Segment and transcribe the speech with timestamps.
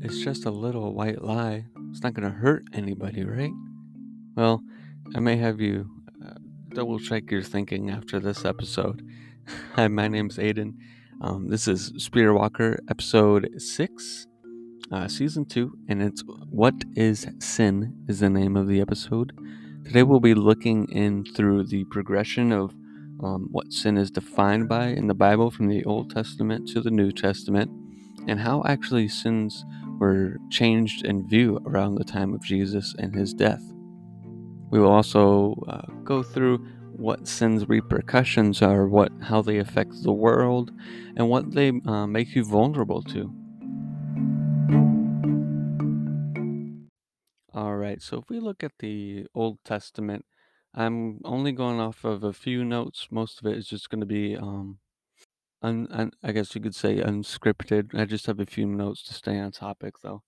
[0.00, 1.66] It's just a little white lie.
[1.90, 3.52] It's not going to hurt anybody, right?
[4.34, 4.62] Well,
[5.14, 5.90] I may have you
[6.24, 6.34] uh,
[6.70, 9.06] double check your thinking after this episode.
[9.74, 10.74] Hi, my name's Aiden.
[11.20, 14.26] Um, this is Spear Walker, episode 6,
[14.90, 19.32] uh, season 2, and it's What is Sin is the name of the episode.
[19.84, 22.74] Today we'll be looking in through the progression of
[23.22, 26.90] um, what sin is defined by in the Bible from the Old Testament to the
[26.90, 27.70] New Testament,
[28.26, 29.64] and how actually sins
[29.98, 33.62] were changed in view around the time of Jesus and his death.
[34.70, 40.12] We will also uh, go through what sin's repercussions are, what how they affect the
[40.12, 40.70] world,
[41.16, 43.32] and what they uh, make you vulnerable to.
[47.54, 50.24] All right, so if we look at the Old Testament,
[50.74, 53.08] I'm only going off of a few notes.
[53.10, 54.78] Most of it is just going to be um,
[55.60, 57.94] un, un, I guess you could say unscripted.
[57.94, 60.22] I just have a few notes to stay on topic, though.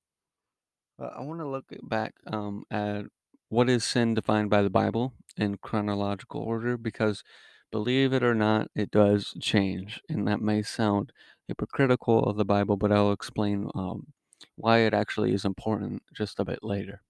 [1.01, 3.07] Uh, I want to look back um, at
[3.49, 7.25] what is sin defined by the Bible in chronological order because,
[7.73, 11.13] believe it or not, it does change, and that may sound
[11.49, 14.09] hypocritical of the Bible, but I'll explain um,
[14.57, 17.03] why it actually is important just a bit later.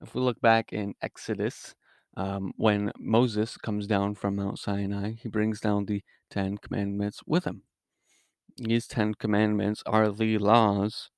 [0.00, 1.74] If we look back in Exodus,
[2.16, 7.44] um, when Moses comes down from Mount Sinai, he brings down the Ten Commandments with
[7.44, 7.62] him.
[8.58, 11.10] These Ten Commandments are the laws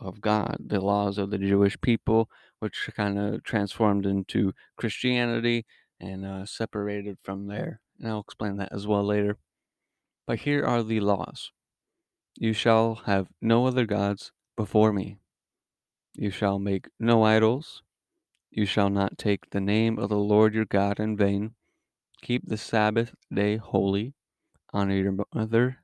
[0.00, 5.66] of God, the laws of the Jewish people, which kind of transformed into Christianity
[6.00, 7.80] and uh, separated from there.
[7.98, 9.38] And I'll explain that as well later.
[10.26, 11.52] But here are the laws
[12.36, 15.18] You shall have no other gods before me.
[16.14, 17.82] You shall make no idols.
[18.56, 21.50] You shall not take the name of the Lord your God in vain.
[22.22, 24.14] Keep the Sabbath day holy.
[24.72, 25.80] Honor your mother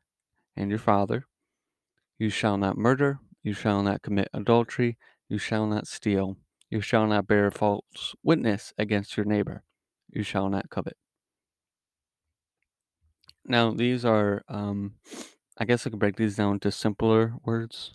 [0.57, 1.27] and your father.
[2.19, 3.21] You shall not murder.
[3.43, 4.97] You shall not commit adultery.
[5.29, 6.39] You shall not steal.
[6.71, 9.65] You shall not bear false witness against your neighbor.
[10.11, 10.97] You shall not covet.
[13.45, 14.95] Now, these are, um,
[15.59, 17.93] I guess I could break these down to simpler words.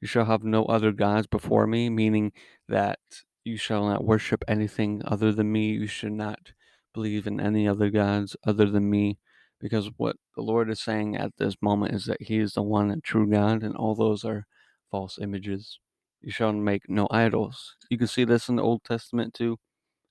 [0.00, 2.30] You shall have no other gods before me, meaning
[2.68, 3.00] that
[3.44, 5.72] you shall not worship anything other than me.
[5.72, 6.52] You should not
[6.94, 9.18] believe in any other gods other than me.
[9.60, 12.90] Because what the Lord is saying at this moment is that He is the one
[12.90, 14.46] and true God, and all those are
[14.90, 15.78] false images.
[16.20, 17.76] You shall make no idols.
[17.88, 19.58] You can see this in the Old Testament too,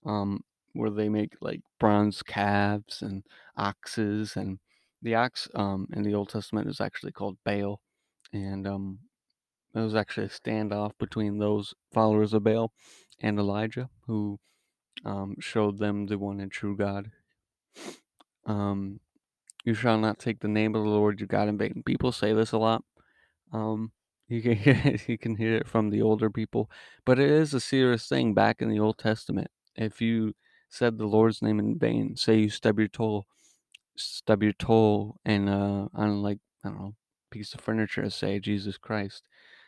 [0.06, 0.42] um,
[0.74, 3.24] where they make like bronze calves and
[3.58, 4.60] oxes, and
[5.02, 7.82] the ox um, in the Old Testament is actually called Baal,
[8.34, 9.00] and um,
[9.74, 12.72] there was actually a standoff between those followers of Baal
[13.20, 14.40] and Elijah, who
[15.06, 17.12] um, showed them the one and true God.
[18.46, 19.00] Um,
[19.64, 21.84] you shall not take the name of the Lord your God in vain.
[21.86, 22.84] People say this a lot.
[23.54, 23.92] Um,
[24.28, 26.70] you can hear it, you can hear it from the older people,
[27.06, 29.50] but it is a serious thing back in the Old Testament.
[29.76, 30.34] If you
[30.70, 33.26] said the Lord's name in vain, say you stub your toe,
[33.96, 36.96] stub your toe, and uh, on like I don't know,
[37.30, 39.24] piece of furniture, say Jesus Christ,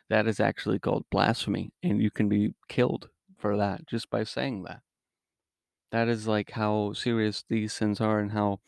[0.09, 4.63] that is actually called blasphemy, and you can be killed for that just by saying
[4.63, 4.81] that.
[5.91, 8.59] That is like how serious these sins are and how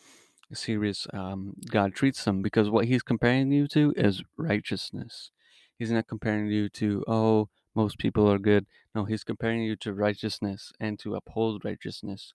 [0.53, 5.31] serious um, God treats them because what He's comparing you to is righteousness.
[5.78, 8.66] He's not comparing you to, oh, most people are good.
[8.94, 12.34] No, He's comparing you to righteousness and to uphold righteousness.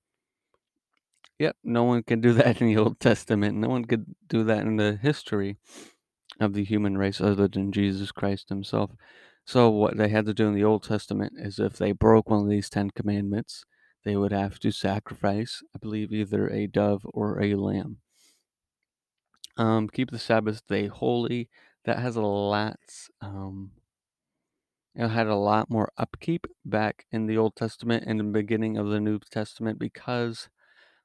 [1.38, 3.56] Yep, no one can do that in the Old Testament.
[3.56, 5.56] No one could do that in the history
[6.40, 8.92] of the human race other than Jesus Christ himself.
[9.44, 12.42] So, what they had to do in the Old Testament is if they broke one
[12.44, 13.64] of these Ten Commandments,
[14.04, 17.98] they would have to sacrifice, I believe, either a dove or a lamb.
[19.56, 21.50] Um, keep the Sabbath day holy.
[21.84, 22.78] That has a lot.
[23.20, 23.72] Um,
[24.94, 28.88] it had a lot more upkeep back in the Old Testament and the beginning of
[28.88, 30.48] the New Testament because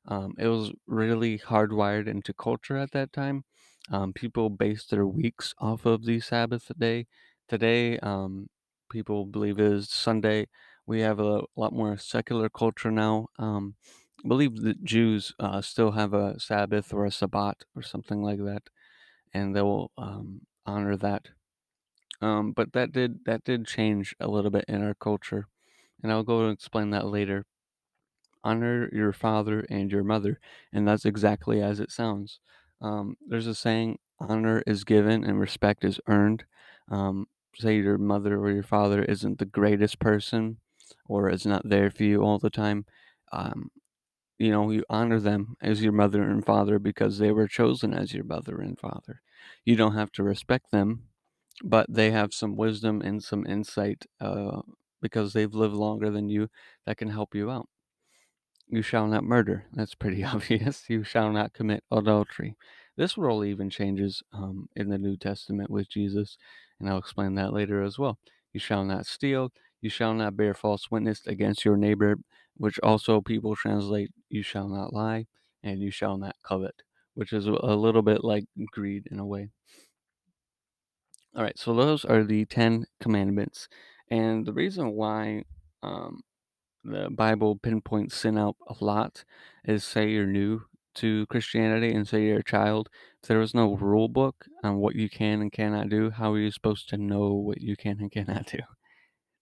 [0.08, 3.46] um, it was really hardwired into culture at that time.
[3.92, 7.08] Um, people base their weeks off of the Sabbath day.
[7.48, 8.50] Today, um,
[8.92, 10.48] people believe is Sunday.
[10.88, 13.28] We have a lot more secular culture now.
[13.38, 13.76] Um,
[14.24, 18.40] I believe that Jews uh, still have a Sabbath or a Sabbat or something like
[18.40, 18.64] that,
[19.34, 21.30] and they will um, honor that.
[22.22, 25.48] Um, but that did that did change a little bit in our culture,
[26.04, 27.46] and I'll go and explain that later
[28.44, 30.40] honor your father and your mother.
[30.72, 32.40] And that's exactly as it sounds.
[32.82, 36.46] Um, there's a saying, honor is given and respect is earned.
[36.90, 40.58] Um, say your mother or your father isn't the greatest person
[41.08, 42.86] or is not there for you all the time.
[43.32, 43.72] Um,
[44.38, 48.14] you know, you honor them as your mother and father because they were chosen as
[48.14, 49.22] your mother and father.
[49.64, 51.06] You don't have to respect them,
[51.64, 54.62] but they have some wisdom and some insight uh,
[55.02, 56.50] because they've lived longer than you
[56.86, 57.70] that can help you out.
[58.68, 59.66] You shall not murder.
[59.74, 60.86] That's pretty obvious.
[60.90, 62.56] You shall not commit adultery.
[62.98, 66.38] This rule even changes um, in the New Testament with Jesus,
[66.80, 68.18] and I'll explain that later as well.
[68.54, 69.52] You shall not steal.
[69.82, 72.16] You shall not bear false witness against your neighbor,
[72.56, 75.28] which also people translate, you shall not lie,
[75.62, 76.82] and you shall not covet,
[77.14, 79.50] which is a little bit like greed in a way.
[81.36, 83.68] All right, so those are the Ten Commandments.
[84.10, 85.44] And the reason why
[85.84, 86.22] um,
[86.86, 89.24] the Bible pinpoints sin out a lot
[89.66, 90.62] is say you're new
[90.96, 92.90] to Christianity and say you're a child.
[93.22, 96.40] If there was no rule book on what you can and cannot do, how are
[96.40, 98.60] you supposed to know what you can and cannot do?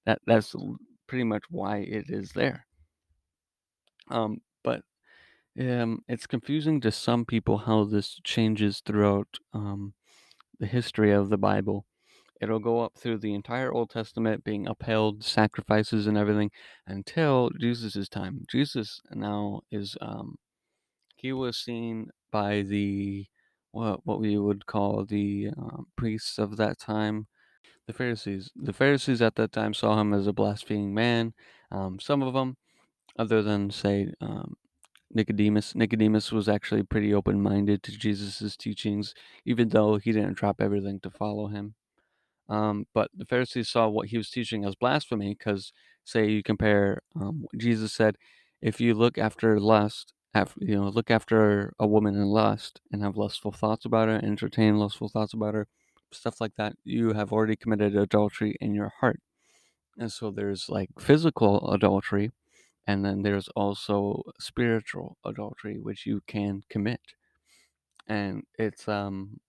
[0.05, 0.55] That that's
[1.07, 2.65] pretty much why it is there.
[4.09, 4.81] Um, but
[5.59, 9.93] um, it's confusing to some people how this changes throughout um,
[10.59, 11.85] the history of the Bible.
[12.43, 16.51] It'll go up through the entire Old Testament, being upheld, sacrifices and everything,
[16.85, 18.45] until Jesus' time.
[18.49, 20.35] Jesus now is um,
[21.15, 23.25] he was seen by the
[23.71, 27.27] what what we would call the um, priests of that time,
[27.87, 28.51] the Pharisees.
[28.55, 31.33] The Pharisees at that time saw him as a blaspheming man.
[31.71, 32.57] Um, some of them,
[33.17, 34.55] other than say um,
[35.13, 35.75] Nicodemus.
[35.75, 39.13] Nicodemus was actually pretty open minded to Jesus' teachings,
[39.45, 41.75] even though he didn't drop everything to follow him.
[42.53, 45.73] Um, but the Pharisees saw what he was teaching as blasphemy because,
[46.05, 48.17] say, you compare um, Jesus said,
[48.61, 53.01] if you look after lust, af you know, look after a woman in lust and
[53.03, 55.67] have lustful thoughts about her, entertain lustful thoughts about her,
[56.11, 59.19] stuff like that, you have already committed adultery in your heart.
[59.97, 62.31] And so there's like physical adultery,
[62.87, 67.01] and then there's also spiritual adultery, which you can commit.
[68.07, 69.39] And it's um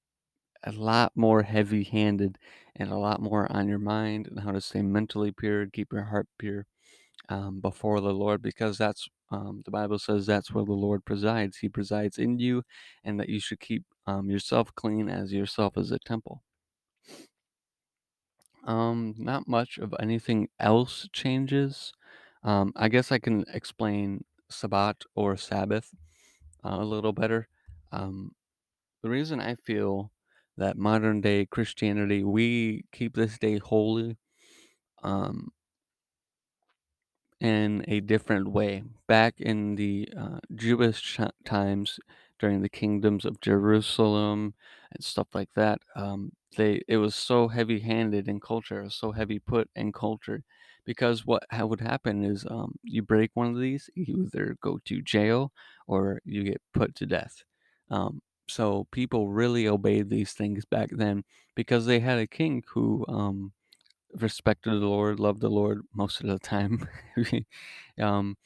[0.65, 2.39] a lot more heavy-handed
[2.77, 6.05] and a lot more on your mind and how to stay mentally pure, keep your
[6.05, 6.67] heart pure
[7.29, 11.59] um, before the Lord, because that's um, the Bible says that's where the Lord presides.
[11.59, 12.63] He presides in you,
[13.05, 16.43] and that you should keep um, yourself clean as yourself as a temple.
[18.67, 21.93] Um, not much of anything else changes.
[22.43, 25.95] Um, I guess I can explain Sabbath or Sabbath
[26.65, 27.49] uh, a little better.
[27.93, 28.33] Um,
[29.03, 30.13] the reason I feel
[30.57, 34.17] that modern day Christianity, we keep this day holy
[35.03, 35.53] um,
[37.41, 38.83] in a different way.
[39.07, 41.99] Back in the uh, Jewish times,
[42.39, 44.55] during the kingdoms of Jerusalem
[44.93, 49.39] and stuff like that, um, they it was so heavy handed in culture, so heavy
[49.39, 50.43] put in culture.
[50.85, 55.01] Because what would happen is um, you break one of these, you either go to
[55.01, 55.51] jail
[55.87, 57.43] or you get put to death.
[57.91, 61.25] Um, so people really obeyed these things back then
[61.55, 63.53] because they had a king who um,
[64.15, 66.89] respected the Lord, loved the Lord most of the time,
[68.01, 68.37] um,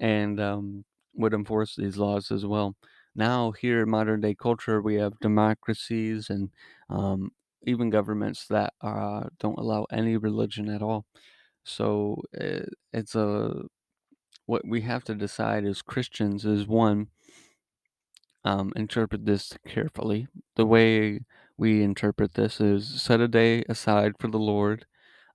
[0.00, 0.84] and um,
[1.14, 2.76] would enforce these laws as well.
[3.14, 6.50] Now, here in modern day culture, we have democracies and
[6.88, 7.30] um,
[7.64, 11.04] even governments that uh, don't allow any religion at all.
[11.64, 13.64] So it, it's a
[14.46, 17.08] what we have to decide as Christians is one
[18.44, 20.28] um, interpret this carefully.
[20.56, 21.20] The way
[21.56, 24.86] we interpret this is set a day aside for the Lord,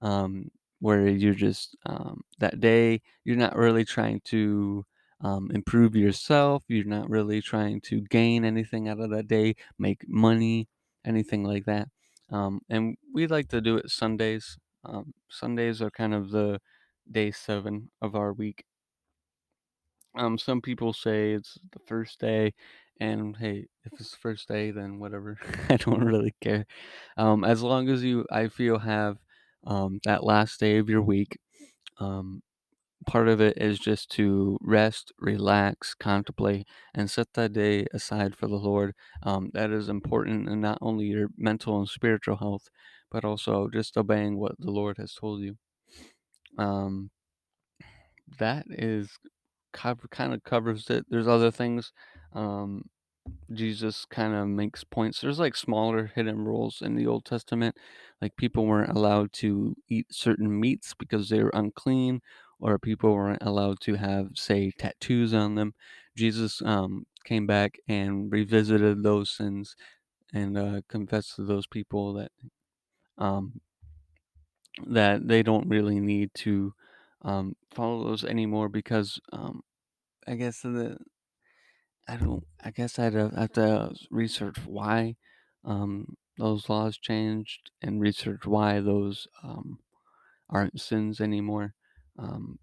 [0.02, 4.86] um, where you're just um, that day, you're not really trying to
[5.22, 10.08] um, improve yourself, you're not really trying to gain anything out of that day, make
[10.08, 10.68] money,
[11.06, 11.88] anything like that.
[12.30, 14.58] Um, and we like to do it Sundays.
[14.84, 16.60] Um, Sundays are kind of the
[17.10, 18.66] day seven of our week.
[20.16, 22.54] Um, some people say it's the first day,
[23.00, 25.38] and hey, if it's the first day, then whatever.
[25.70, 26.66] I don't really care.
[27.18, 29.18] Um, as long as you, I feel, have
[29.66, 31.38] um, that last day of your week.
[32.00, 32.42] Um,
[33.06, 38.48] part of it is just to rest, relax, contemplate, and set that day aside for
[38.48, 38.94] the Lord.
[39.24, 42.70] Um, that is important in not only your mental and spiritual health,
[43.12, 45.58] but also just obeying what the Lord has told you.
[46.58, 47.12] Um,
[48.40, 49.10] that is
[49.74, 51.06] kind of covers it.
[51.10, 51.92] There's other things.
[52.38, 52.84] Um,
[53.52, 55.22] Jesus kind of makes points.
[55.22, 57.76] There's like smaller hidden rules in the Old Testament,
[58.22, 62.22] like people weren't allowed to eat certain meats because they were unclean,
[62.60, 65.74] or people weren't allowed to have, say, tattoos on them.
[66.16, 69.76] Jesus um, came back and revisited those sins
[70.34, 72.32] and uh, confessed to those people that
[73.18, 73.62] um,
[74.86, 76.74] that they don't really need to
[77.24, 79.62] um, follow those anymore because um,
[80.28, 80.98] I guess the
[82.08, 82.44] I don't.
[82.64, 85.16] I guess I'd have, have to research why
[85.66, 89.80] um, those laws changed and research why those um,
[90.50, 91.74] aren't sins anymore.
[92.18, 92.60] Um,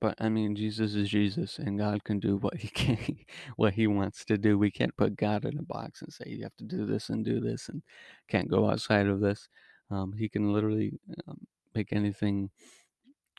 [0.00, 3.18] but I mean, Jesus is Jesus, and God can do what he can,
[3.56, 4.58] what he wants to do.
[4.58, 7.24] We can't put God in a box and say you have to do this and
[7.24, 7.82] do this, and
[8.28, 9.48] can't go outside of this.
[9.90, 12.50] Um, he can literally um, make anything.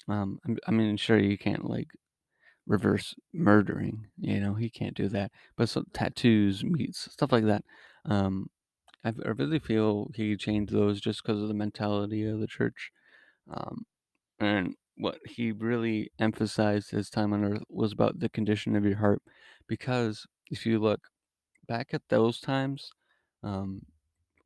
[0.08, 1.88] Um, I I mean, sure, you can't like
[2.68, 4.08] reverse murdering.
[4.18, 5.32] You know, he can't do that.
[5.58, 7.64] But so tattoos, meats, stuff like that.
[8.06, 8.50] Um,
[9.04, 12.92] I, I really feel he changed those just because of the mentality of the church.
[13.50, 13.86] Um,
[14.40, 18.98] and what he really emphasized his time on earth was about the condition of your
[18.98, 19.22] heart.
[19.68, 21.02] Because if you look
[21.68, 22.92] back at those times,
[23.44, 23.84] um,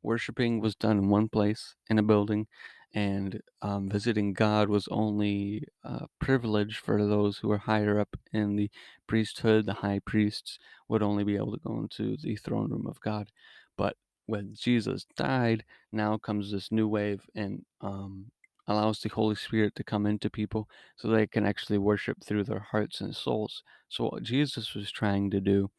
[0.02, 2.46] worshiping was done in one place in a building,
[2.94, 8.56] and um, visiting God was only a privilege for those who were higher up in
[8.56, 8.70] the
[9.08, 9.66] priesthood.
[9.66, 10.58] The high priests
[10.88, 13.30] would only be able to go into the throne room of God.
[13.76, 13.96] But
[14.26, 18.26] when Jesus died, now comes this new wave and um,
[18.68, 22.66] allows the Holy Spirit to come into people so they can actually worship through their
[22.70, 23.64] hearts and souls.
[23.88, 25.70] So, what Jesus was trying to do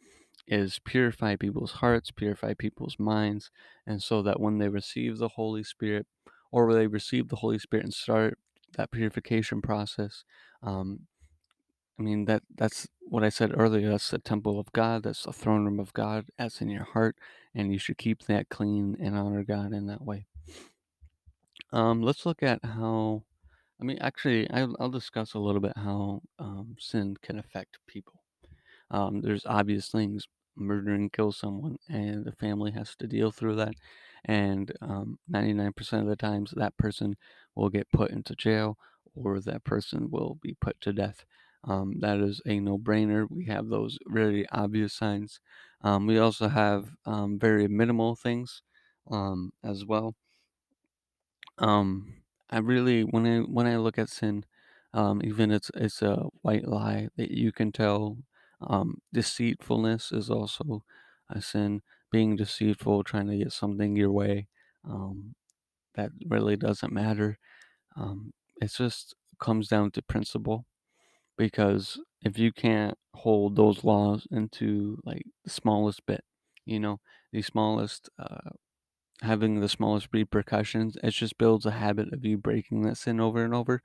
[0.48, 3.51] is purify people's hearts, purify people's minds,
[3.88, 6.05] and so that when they receive the Holy Spirit,
[6.55, 8.38] or they receive the Holy Spirit and start
[8.77, 10.24] that purification process,
[10.63, 11.01] um,
[12.00, 13.89] I mean that that's what I said earlier.
[13.89, 15.03] That's the temple of God.
[15.03, 16.25] That's the throne room of God.
[16.38, 17.17] That's in your heart,
[17.53, 20.27] and you should keep that clean and honor God in that way.
[21.74, 23.24] Um, let's look at how.
[23.81, 28.21] I mean, actually, I'll, I'll discuss a little bit how um, sin can affect people.
[28.89, 33.57] Um, there's obvious things murder and kill someone, and the family has to deal through
[33.57, 33.74] that.
[34.25, 37.15] And um, 99% of the times, that person
[37.55, 38.77] will get put into jail
[39.15, 41.25] or that person will be put to death.
[41.63, 43.27] Um, that is a no brainer.
[43.29, 45.39] We have those very obvious signs.
[45.82, 48.62] Um, we also have um, very minimal things
[49.10, 50.15] um, as well.
[51.58, 54.46] Um, I really when I when I look at sin,
[54.96, 58.17] even it's it's a white lie that you can tell.
[59.13, 60.84] Deceitfulness is also
[61.29, 61.82] a sin.
[62.12, 64.47] Being deceitful, trying to get something your way,
[64.85, 65.35] um,
[65.95, 67.39] that really doesn't matter.
[67.95, 70.65] Um, it just comes down to principle
[71.38, 76.24] because if you can't hold those laws into like the smallest bit,
[76.65, 77.00] you know,
[77.31, 78.51] the smallest uh,
[79.21, 83.43] having the smallest repercussions, it just builds a habit of you breaking that sin over
[83.43, 83.81] and over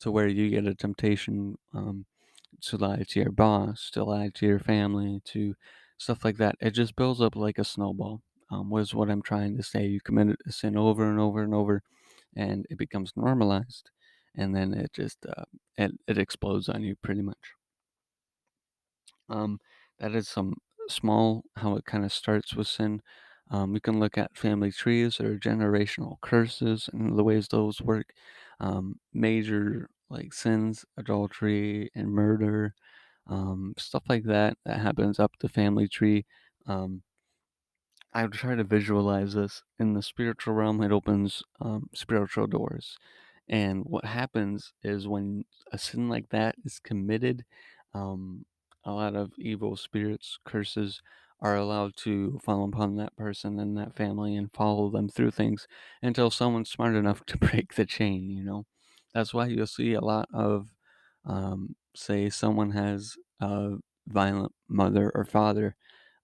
[0.00, 2.06] to where you get a temptation um,
[2.62, 5.54] to lie to your boss, to lie to your family, to
[5.98, 6.56] stuff like that.
[6.60, 9.86] It just builds up like a snowball, um, was what I'm trying to say.
[9.86, 11.82] You commit a sin over and over and over,
[12.36, 13.90] and it becomes normalized,
[14.36, 15.44] and then it just uh,
[15.76, 17.54] it, it explodes on you pretty much.
[19.28, 19.58] Um,
[19.98, 20.54] that is some
[20.88, 23.02] small how it kind of starts with sin.
[23.50, 28.12] Um, we can look at family trees or generational curses and the ways those work.
[28.60, 32.74] Um, major like sins, adultery and murder,
[33.26, 36.26] um, stuff like that that happens up the family tree.
[36.66, 37.02] Um,
[38.12, 40.82] I try to visualize this in the spiritual realm.
[40.82, 42.96] It opens um, spiritual doors,
[43.48, 47.44] and what happens is when a sin like that is committed,
[47.92, 48.46] um,
[48.84, 51.02] a lot of evil spirits, curses,
[51.40, 55.66] are allowed to fall upon that person and that family and follow them through things
[56.02, 58.30] until someone's smart enough to break the chain.
[58.30, 58.66] You know,
[59.12, 60.68] that's why you'll see a lot of,
[61.24, 63.76] um, say, someone has a
[64.08, 65.76] violent mother or father.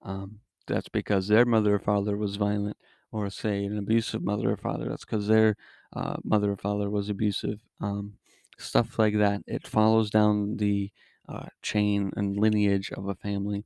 [0.02, 2.76] Um, that's because their mother or father was violent,
[3.12, 5.56] or say an abusive mother or father, that's because their
[5.94, 7.60] uh, mother or father was abusive.
[7.80, 8.18] Um,
[8.58, 9.42] stuff like that.
[9.46, 10.92] It follows down the
[11.28, 13.64] uh, chain and lineage of a family,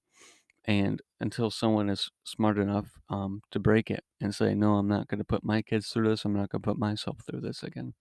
[0.64, 5.08] and until someone is smart enough um, to break it and say, "No, I'm not
[5.08, 6.25] going to put my kids through this.
[6.25, 7.94] I'm not going to put myself through this again."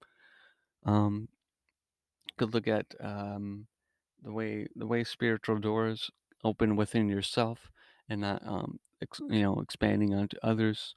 [0.85, 1.29] Um,
[2.37, 3.67] could look at um,
[4.23, 6.09] the way the way spiritual doors
[6.43, 7.71] open within yourself
[8.09, 10.95] and not um, ex- you know expanding onto others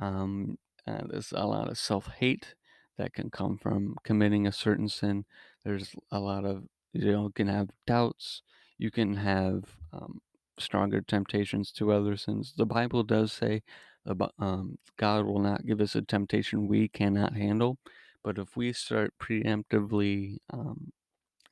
[0.00, 2.54] um, uh, there's a lot of self-hate
[2.98, 5.24] that can come from committing a certain sin.
[5.64, 8.42] There's a lot of you know can have doubts
[8.78, 10.20] you can have um,
[10.58, 12.54] stronger temptations to other sins.
[12.56, 13.62] The bible does say
[14.06, 17.78] about, um, god will not give us a temptation we cannot handle
[18.22, 20.92] but if we start preemptively um,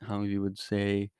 [0.02, 1.10] how you would say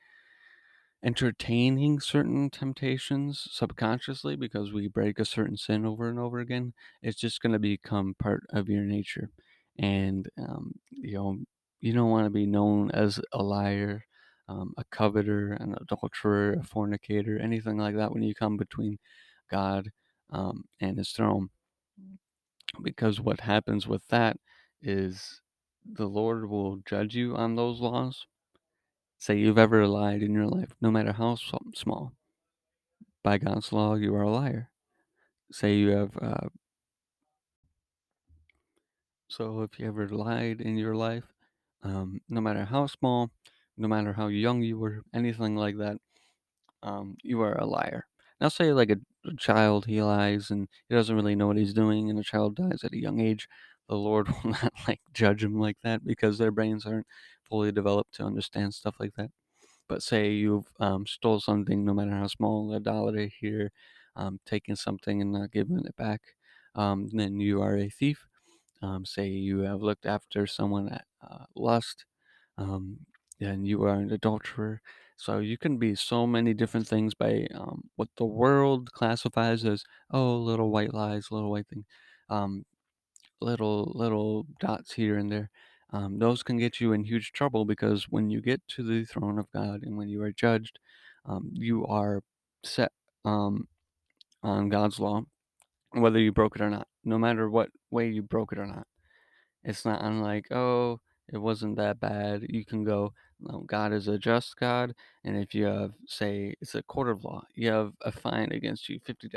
[1.04, 7.21] entertaining certain temptations subconsciously because we break a certain sin over and over again, it's
[7.21, 9.31] just going to become part of your nature.
[9.78, 11.37] And, um, you know,
[11.81, 14.07] you don't want to be known as a liar,
[14.49, 18.99] um, a coveter, an adulterer, a fornicator, anything like that when you come between
[19.50, 19.90] God
[20.31, 21.50] um, and his throne.
[22.83, 24.38] Because what happens with that
[24.83, 25.40] is
[25.85, 28.26] the Lord will judge you on those laws.
[29.18, 32.12] Say you've ever lied in your life, no matter how small.
[33.25, 34.71] By God's law, you are a liar.
[35.52, 36.49] Say you have uh,
[39.28, 41.33] so if you ever lied in your life,
[41.83, 43.30] um, no matter how small,
[43.76, 45.97] no matter how young you were, anything like that,
[46.83, 48.06] um, you are a liar.
[48.40, 51.75] Now, say like a, a child, he lies and he doesn't really know what he's
[51.75, 53.49] doing, and a child dies at a young age.
[53.88, 57.06] The Lord will not like judge him like that because their brains aren't
[57.49, 59.31] fully developed to understand stuff like that.
[59.89, 63.71] But say you've um, stole something, no matter how small, a dollar here,
[64.17, 66.23] um, taking something and not giving it back,
[66.75, 68.27] um, then you are a thief.
[68.83, 72.05] Um, say you have looked after someone at uh, lust,
[72.59, 72.99] um,
[73.41, 74.81] and you are an adulterer.
[75.17, 79.85] So you can be so many different things by um, what the world classifies as
[80.11, 81.85] oh little white lies, little white thing,
[82.31, 82.65] um,
[83.41, 85.51] little little dots here and there.
[85.93, 89.38] Um, those can get you in huge trouble because when you get to the throne
[89.38, 90.79] of God and when you are judged,
[91.26, 92.23] um, you are
[92.64, 92.93] set
[93.25, 93.69] um,
[94.43, 95.23] on God's law,
[95.93, 98.87] whether you broke it or not, no matter what way you broke it or not.
[99.62, 101.00] It's not unlike, oh,
[101.33, 102.45] it wasn't that bad.
[102.49, 104.95] You can go, no, God is a just God.
[105.25, 108.88] And if you have, say, it's a court of law, you have a fine against
[108.88, 109.31] you, $50.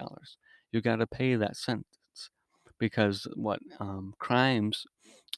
[0.72, 1.86] You got to pay that sentence
[2.80, 4.86] because what um, crimes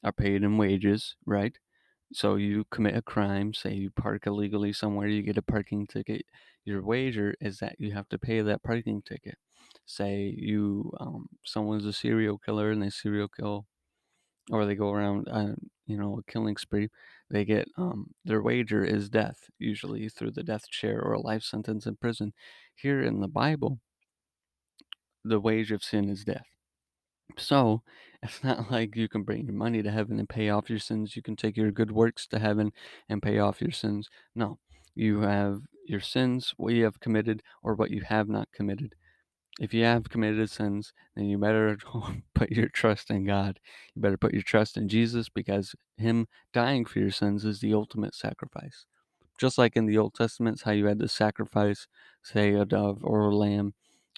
[0.04, 1.56] are paid in wages, right?
[2.12, 6.24] So you commit a crime, say you park illegally somewhere, you get a parking ticket.
[6.64, 9.36] Your wager is that you have to pay that parking ticket.
[9.86, 13.66] Say you um, someone's a serial killer and they serial kill
[14.50, 15.54] or they go around, uh,
[15.86, 16.88] you know, a killing spree,
[17.30, 21.42] they get um, their wager is death, usually through the death chair or a life
[21.42, 22.32] sentence in prison.
[22.74, 23.80] Here in the Bible,
[25.24, 26.59] the wage of sin is death.
[27.38, 27.82] So
[28.22, 31.16] it's not like you can bring your money to heaven and pay off your sins.
[31.16, 32.72] You can take your good works to heaven
[33.08, 34.08] and pay off your sins.
[34.34, 34.58] No,
[34.94, 38.94] you have your sins, what you have committed, or what you have not committed.
[39.60, 41.78] If you have committed sins, then you better
[42.34, 43.60] put your trust in God.
[43.94, 47.74] You better put your trust in Jesus because Him dying for your sins is the
[47.74, 48.86] ultimate sacrifice.
[49.38, 51.88] Just like in the Old Testament, how you had to sacrifice,
[52.22, 53.74] say, a dove or a lamb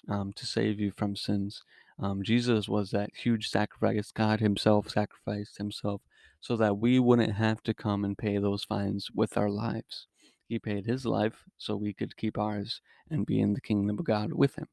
[0.09, 1.63] um, to save you from sins.
[1.99, 4.11] Um, Jesus was that huge sacrifice.
[4.11, 6.01] God Himself sacrificed Himself
[6.39, 10.07] so that we wouldn't have to come and pay those fines with our lives.
[10.47, 14.05] He paid His life so we could keep ours and be in the kingdom of
[14.05, 14.67] God with Him.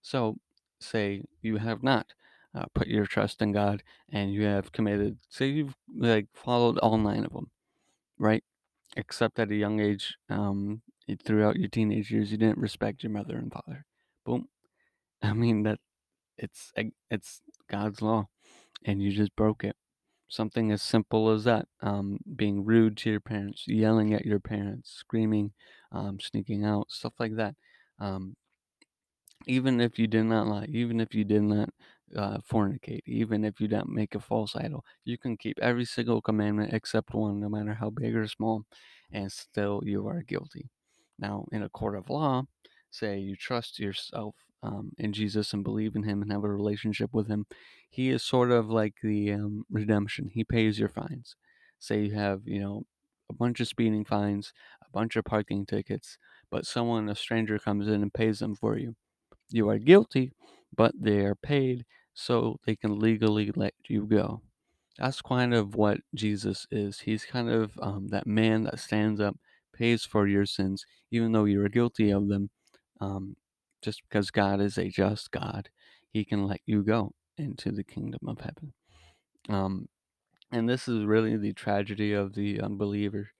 [0.00, 0.36] So,
[0.80, 2.12] say you have not
[2.54, 6.98] uh, put your trust in God and you have committed, say you've like followed all
[6.98, 7.50] nine of them,
[8.18, 8.44] right?
[8.96, 10.82] Except at a young age, um,
[11.24, 13.84] throughout your teenage years, you didn't respect your mother and father.
[14.24, 14.48] Boom.
[15.22, 15.78] I mean that
[16.38, 16.72] it's
[17.10, 17.40] it's
[17.70, 18.28] God's law,
[18.84, 19.76] and you just broke it.
[20.28, 24.90] Something as simple as that, um, being rude to your parents, yelling at your parents,
[24.90, 25.52] screaming,
[25.92, 27.54] um, sneaking out, stuff like that.
[27.98, 28.34] Um,
[29.46, 31.68] even if you did not lie, even if you did not
[32.16, 36.20] uh, fornicate, even if you don't make a false idol, you can keep every single
[36.22, 38.64] commandment except one, no matter how big or small,
[39.10, 40.70] and still you are guilty.
[41.18, 42.44] Now, in a court of law,
[42.90, 47.10] say you trust yourself um, in Jesus and believe in Him and have a relationship
[47.12, 47.46] with Him,
[47.90, 50.30] He is sort of like the um, redemption.
[50.32, 51.36] He pays your fines.
[51.78, 52.84] Say you have, you know,
[53.30, 54.52] a bunch of speeding fines,
[54.86, 56.18] a bunch of parking tickets,
[56.50, 58.94] but someone, a stranger, comes in and pays them for you
[59.50, 60.32] you are guilty,
[60.74, 64.42] but they are paid so they can legally let you go.
[64.98, 67.00] That's kind of what Jesus is.
[67.00, 69.36] He's kind of um, that man that stands up,
[69.74, 72.50] pays for your sins, even though you are guilty of them.
[73.00, 73.36] Um,
[73.82, 75.68] just because God is a just God,
[76.12, 78.72] He can let you go into the kingdom of heaven.
[79.48, 79.88] Um,
[80.52, 83.30] and this is really the tragedy of the unbeliever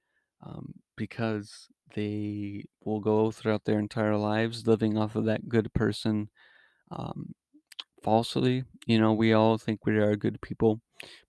[0.45, 6.31] um, because they will go throughout their entire lives living off of that good person
[6.91, 7.35] um,
[8.03, 8.65] falsely.
[8.87, 10.81] You know, we all think we are good people,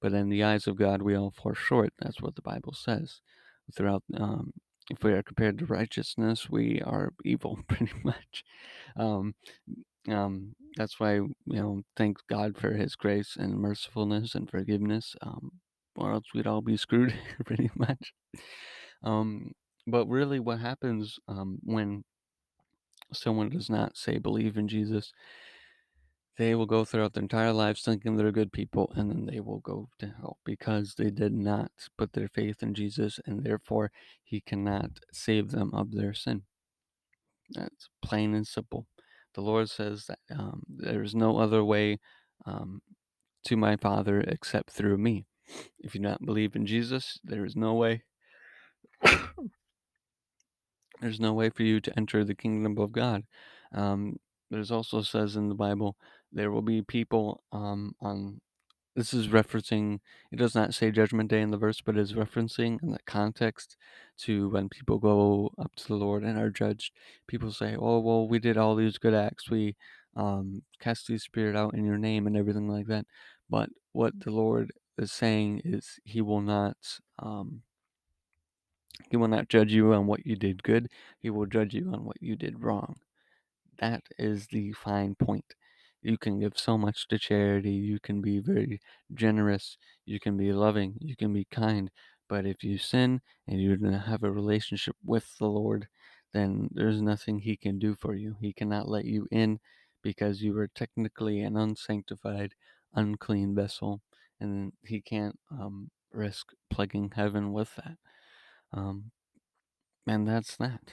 [0.01, 1.93] but in the eyes of God, we all fall short.
[1.99, 3.21] That's what the Bible says.
[3.75, 4.53] Throughout, um,
[4.89, 8.43] if we are compared to righteousness, we are evil, pretty much.
[8.97, 9.35] Um,
[10.09, 15.15] um, that's why you know, thank God for His grace and mercifulness and forgiveness.
[15.21, 15.51] Um,
[15.95, 17.13] or else we'd all be screwed,
[17.45, 18.13] pretty much.
[19.03, 19.51] Um,
[19.87, 22.03] but really, what happens um, when
[23.13, 25.11] someone does not say believe in Jesus
[26.37, 29.59] they will go throughout their entire lives thinking they're good people, and then they will
[29.59, 33.91] go to hell because they did not put their faith in Jesus, and therefore
[34.23, 36.43] He cannot save them of their sin.
[37.51, 38.87] That's plain and simple.
[39.35, 41.99] The Lord says that um, there is no other way
[42.45, 42.81] um,
[43.45, 45.25] to my Father except through me.
[45.79, 48.03] If you do not believe in Jesus, there is no way.
[51.01, 53.23] there's no way for you to enter the kingdom of God.
[53.73, 54.17] Um,
[54.53, 55.97] there's also says in the Bible
[56.31, 58.39] there will be people um, on
[58.95, 59.99] this is referencing
[60.31, 63.75] it does not say judgment day in the verse but is referencing in the context
[64.19, 66.93] to when people go up to the lord and are judged.
[67.27, 69.49] People say oh well we did all these good acts.
[69.49, 69.75] We
[70.15, 73.07] um, cast the spirit out in your name and everything like that.
[73.49, 76.77] But what the lord is saying is he will not
[77.17, 77.63] um,
[79.09, 80.89] he will not judge you on what you did good.
[81.17, 82.97] He will judge you on what you did wrong
[83.83, 85.55] that is the fine point.
[86.01, 88.79] You can give so much to charity, you can be very
[89.13, 91.89] generous, you can be loving, you can be kind,
[92.29, 95.87] but if you sin and you don't have a relationship with the Lord,
[96.33, 98.35] then there's nothing He can do for you.
[98.39, 99.59] He cannot let you in
[100.01, 102.53] because you are technically an unsanctified,
[102.93, 104.01] unclean vessel,
[104.39, 107.97] and He can't um, risk plugging heaven with that.
[108.73, 109.11] Um,
[110.07, 110.83] and that's that.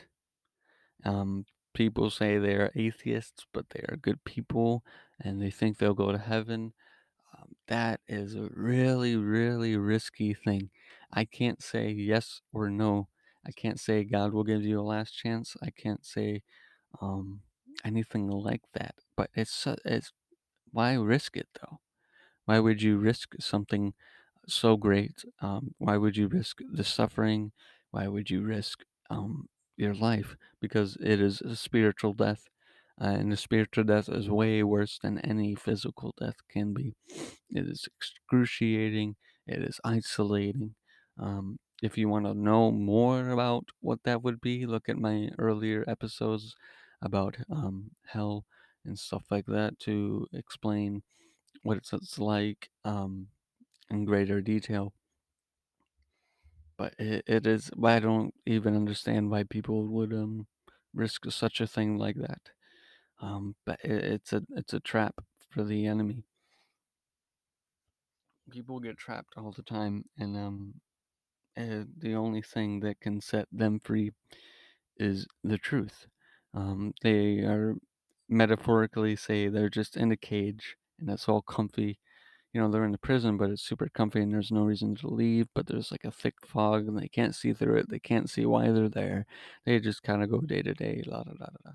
[1.04, 4.84] Um, people say they are atheists, but they are good people
[5.20, 6.72] and they think they'll go to heaven.
[7.34, 10.70] Um, that is a really, really risky thing.
[11.12, 13.08] I can't say yes or no.
[13.46, 15.56] I can't say God will give you a last chance.
[15.62, 16.42] I can't say
[17.00, 17.42] um,
[17.84, 18.96] anything like that.
[19.16, 20.12] But it's it's
[20.72, 21.80] why risk it though?
[22.44, 23.94] Why would you risk something
[24.48, 25.24] so great?
[25.40, 27.52] Um, why would you risk the suffering?
[27.90, 29.48] Why would you risk um,
[29.80, 30.36] your life?
[30.60, 32.48] Because it is a spiritual death.
[33.00, 36.94] Uh, and the spiritual death is way worse than any physical death can be.
[37.50, 39.16] It is excruciating.
[39.46, 40.74] It is isolating.
[41.18, 45.30] Um, if you want to know more about what that would be, look at my
[45.38, 46.54] earlier episodes
[47.02, 48.44] about um, hell
[48.84, 51.02] and stuff like that to explain
[51.62, 53.28] what it's like um,
[53.90, 54.92] in greater detail.
[56.80, 57.70] But it, it is.
[57.84, 60.46] I don't even understand why people would um,
[60.94, 62.40] risk such a thing like that.
[63.20, 65.16] Um, but it, it's a it's a trap
[65.50, 66.24] for the enemy.
[68.50, 70.74] People get trapped all the time, and um,
[71.58, 74.12] uh, the only thing that can set them free
[74.96, 76.06] is the truth.
[76.54, 77.76] Um, they are
[78.30, 81.98] metaphorically say they're just in a cage and it's all comfy
[82.52, 85.08] you know, they're in the prison, but it's super comfy and there's no reason to
[85.08, 87.88] leave, but there's like a thick fog and they can't see through it.
[87.88, 89.26] They can't see why they're there.
[89.64, 91.72] They just kind of go day to day, la da da da.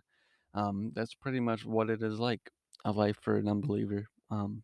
[0.54, 2.52] Um, that's pretty much what it is like
[2.86, 4.08] a life for an unbeliever.
[4.32, 4.64] Um,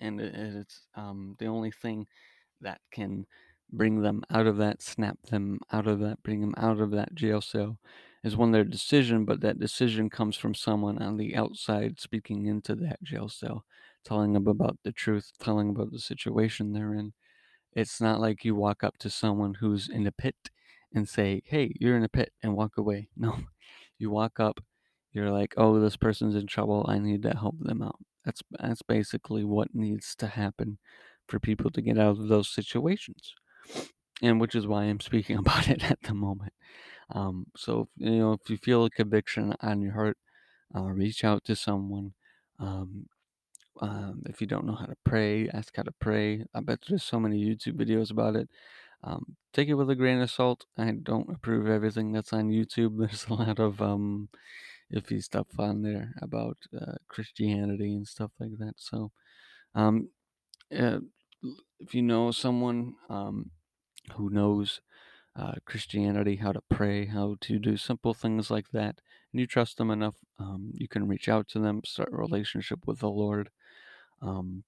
[0.00, 2.06] and it, it's um, the only thing
[2.60, 3.26] that can
[3.72, 7.14] bring them out of that, snap them out of that, bring them out of that
[7.14, 7.78] jail cell
[8.22, 12.74] is when their decision, but that decision comes from someone on the outside speaking into
[12.74, 13.64] that jail cell,
[14.04, 17.12] telling them about the truth, telling about the situation they're in.
[17.72, 20.50] It's not like you walk up to someone who's in a pit
[20.94, 23.08] and say, Hey, you're in a pit and walk away.
[23.16, 23.38] No,
[23.98, 24.60] you walk up,
[25.12, 26.84] you're like, Oh, this person's in trouble.
[26.88, 27.98] I need to help them out.
[28.24, 30.78] That's, that's basically what needs to happen
[31.28, 33.34] for people to get out of those situations.
[34.22, 36.52] And which is why I'm speaking about it at the moment.
[37.10, 40.18] Um, so, you know, if you feel a conviction on your heart,
[40.76, 42.14] uh, reach out to someone.
[42.60, 43.08] Um,
[43.80, 46.44] um, if you don't know how to pray, ask how to pray.
[46.54, 48.48] I bet there's so many YouTube videos about it.
[49.02, 50.64] Um, take it with a grain of salt.
[50.78, 52.98] I don't approve everything that's on YouTube.
[52.98, 54.30] There's a lot of um,
[54.94, 58.74] iffy stuff on there about uh, Christianity and stuff like that.
[58.78, 59.12] So,
[59.74, 60.08] um,
[60.74, 61.00] uh,
[61.80, 63.50] if you know someone um,
[64.14, 64.80] who knows
[65.36, 69.00] uh, Christianity, how to pray, how to do simple things like that,
[69.32, 72.86] and you trust them enough, um, you can reach out to them, start a relationship
[72.86, 73.50] with the Lord,
[74.24, 74.64] um,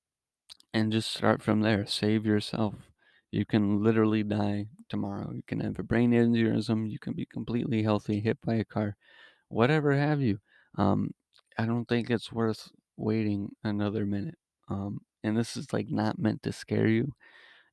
[0.75, 1.87] and just start from there.
[1.87, 2.91] Save yourself.
[3.31, 5.33] You can literally die tomorrow.
[5.33, 6.91] You can have a brain aneurysm.
[6.91, 8.97] You can be completely healthy, hit by a car,
[9.49, 10.39] whatever have you.
[10.79, 11.13] Um,
[11.59, 14.39] I don't think it's worth waiting another minute.
[14.69, 17.13] Um, and this is like not meant to scare you.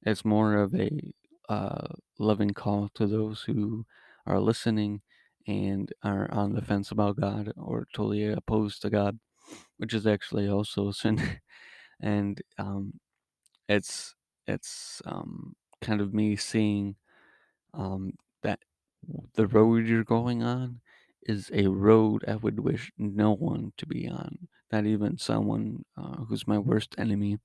[0.04, 1.14] It's more of a
[1.50, 1.88] uh,
[2.20, 3.86] loving call to those who
[4.26, 5.02] are listening
[5.48, 9.20] and are on the fence about God or totally opposed to God,
[9.78, 11.40] which is actually also a sin.
[12.00, 13.00] and um,
[13.70, 14.16] it's
[14.48, 16.96] it's um, kind of me seeing
[17.74, 18.60] um, that
[19.36, 20.82] the road you're going on
[21.24, 26.24] is a road I would wish no one to be on, not even someone uh,
[26.26, 27.40] who's my worst enemy.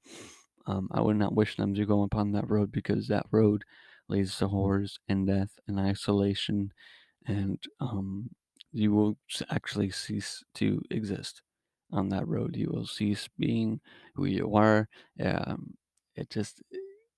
[0.67, 3.65] Um, I would not wish them to go upon that road because that road
[4.09, 6.73] leads to horrors and death and isolation,
[7.27, 8.31] and um,
[8.73, 9.19] you will
[9.51, 11.43] actually cease to exist
[11.93, 12.57] on that road.
[12.57, 13.81] You will cease being
[14.15, 14.89] who you are.
[15.23, 15.75] Um,
[16.15, 16.63] it just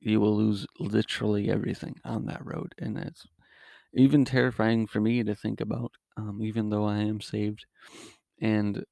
[0.00, 3.26] you will lose literally everything on that road, and it's
[3.94, 5.92] even terrifying for me to think about.
[6.16, 7.66] Um, even though I am saved,
[8.40, 8.85] and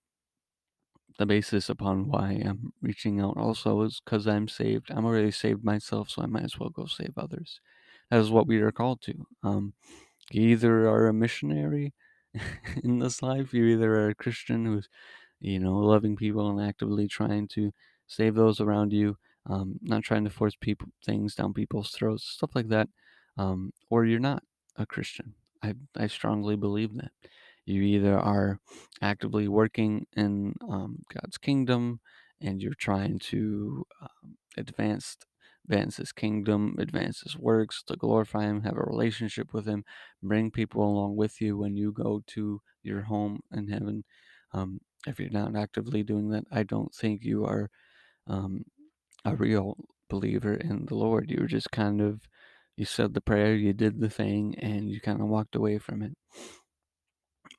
[1.19, 4.91] the basis upon why I'm reaching out also is because I'm saved.
[4.91, 7.61] I'm already saved myself, so I might as well go save others.
[8.11, 9.27] That is what we are called to.
[9.43, 9.75] Um,
[10.31, 11.95] you either are a missionary
[12.85, 14.89] in this life, you either are a Christian who's,
[15.41, 17.73] you know, loving people and actively trying to
[18.07, 22.51] save those around you, um, not trying to force people things down people's throats, stuff
[22.55, 22.89] like that,
[23.37, 24.43] um, or you're not
[24.77, 25.35] a Christian.
[25.63, 27.13] I I strongly believe that.
[27.67, 28.61] You either are
[29.03, 32.01] actively working in um, God's kingdom
[32.41, 35.17] and you're trying to um, advance
[35.69, 39.85] advance his kingdom, advance his works to glorify him, have a relationship with him,
[40.23, 44.05] bring people along with you when you go to your home in heaven.
[44.55, 47.71] Um, if you're not actively doing that, I don't think you are
[48.27, 48.65] um,
[49.25, 49.77] a real
[50.11, 51.31] believer in the Lord.
[51.31, 52.29] You were just kind of,
[52.77, 56.03] you said the prayer, you did the thing, and you kind of walked away from
[56.03, 56.17] it.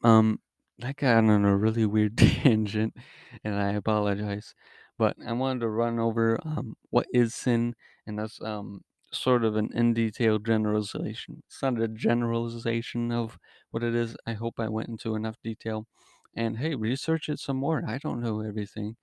[0.03, 0.39] Um,
[0.77, 2.95] that got on a really weird tangent,
[3.43, 4.55] and I apologize.
[4.97, 7.75] But I wanted to run over um, what is sin,
[8.05, 11.43] and that's um, sort of an in detail generalization.
[11.47, 13.37] It's not a generalization of
[13.71, 14.15] what it is.
[14.25, 15.87] I hope I went into enough detail.
[16.35, 17.83] And hey, research it some more.
[17.87, 18.95] I don't know everything.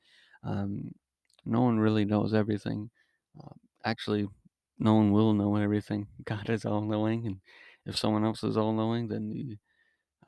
[0.45, 0.93] Um,
[1.45, 2.91] no one really knows everything.
[3.39, 4.29] Uh, actually,
[4.79, 6.09] no one will know everything.
[6.25, 7.41] God is all knowing, and
[7.85, 9.59] if someone else is all knowing, then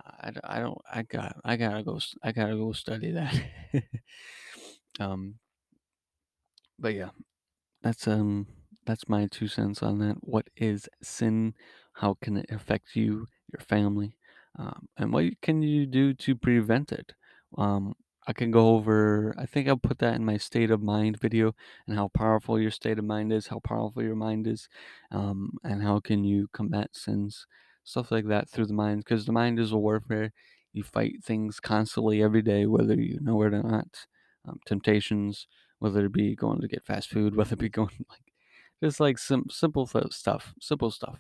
[0.05, 3.35] I, I don't I got I gotta go I gotta go study that.
[5.01, 5.37] um,
[6.79, 7.11] but yeah,
[7.83, 8.47] that's um
[8.87, 10.17] that's my two cents on that.
[10.23, 11.55] What is sin?
[11.95, 14.17] How can it affect you, your family,
[14.57, 17.13] um, and what can you do to prevent it?
[17.57, 17.95] Um,
[18.27, 19.35] I can go over.
[19.39, 21.55] I think I'll put that in my state of mind video
[21.87, 24.69] and how powerful your state of mind is, how powerful your mind is,
[25.11, 27.47] um, and how can you combat sins,
[27.85, 29.05] stuff like that through the mind.
[29.05, 30.33] Because the mind is a warfare.
[30.75, 34.07] You fight things constantly every day, whether you know it or not.
[34.47, 35.47] Um, temptations,
[35.79, 38.33] whether it be going to get fast food, whether it be going like
[38.83, 41.19] just like some simple stuff, simple stuff.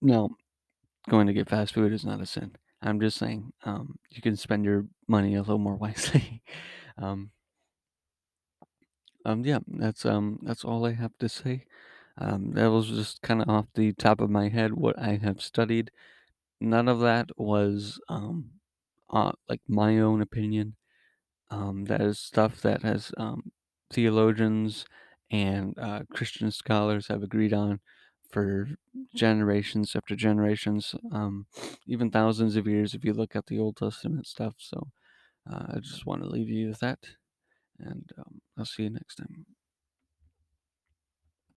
[0.00, 0.30] Now,
[1.08, 2.52] going to get fast food is not a sin.
[2.82, 6.42] I'm just saying, um, you can spend your money a little more wisely.
[6.98, 7.30] um,
[9.24, 11.64] um, yeah, that's um, that's all I have to say.
[12.18, 15.40] Um, that was just kind of off the top of my head what I have
[15.42, 15.90] studied.
[16.60, 18.50] None of that was um,
[19.10, 20.76] uh, like my own opinion.
[21.50, 23.52] Um, that is stuff that has um,
[23.92, 24.86] theologians
[25.30, 27.80] and uh, Christian scholars have agreed on
[28.34, 28.68] for
[29.14, 31.46] generations after generations, um,
[31.86, 34.56] even thousands of years if you look at the Old Testament stuff.
[34.58, 34.78] So
[35.50, 37.00] uh, I just want to leave you with that,
[37.78, 39.46] and um, I'll see you next time.